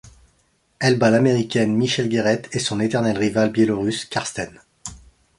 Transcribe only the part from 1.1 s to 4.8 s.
l'Américaine Michelle Guerette et son éternelle rivale Biélorusse Karsten.